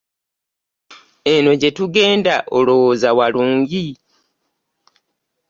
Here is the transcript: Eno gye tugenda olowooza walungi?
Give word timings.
Eno 1.33 1.51
gye 1.61 1.69
tugenda 1.77 2.35
olowooza 2.57 3.09
walungi? 3.17 3.85